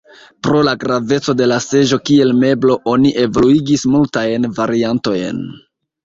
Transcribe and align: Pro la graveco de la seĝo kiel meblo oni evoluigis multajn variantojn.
Pro 0.45 0.61
la 0.67 0.71
graveco 0.83 1.33
de 1.41 1.47
la 1.49 1.57
seĝo 1.65 1.99
kiel 2.09 2.33
meblo 2.43 2.77
oni 2.93 3.11
evoluigis 3.25 3.83
multajn 3.97 4.49
variantojn. 4.61 5.45